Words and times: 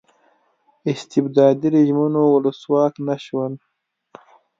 استبدادي 0.91 1.67
رژیمونو 1.75 2.21
ولسواک 2.33 2.93
نه 3.07 3.15
شول. 3.25 3.53